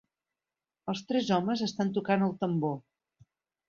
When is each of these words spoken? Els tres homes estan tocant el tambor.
Els 0.93 1.03
tres 1.11 1.31
homes 1.37 1.63
estan 1.69 1.95
tocant 2.01 2.29
el 2.31 2.37
tambor. 2.43 2.79